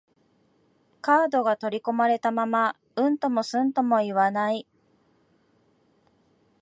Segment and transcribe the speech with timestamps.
[1.01, 4.65] カードが取り込まれたまま、うんともすんとも言わない